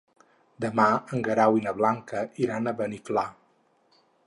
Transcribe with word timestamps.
Demà 0.63 0.85
en 1.17 1.21
Guerau 1.27 1.59
i 1.59 1.61
na 1.67 1.75
Blanca 1.83 2.25
iran 2.47 2.67
a 2.67 2.75
Beniflà. 2.83 3.29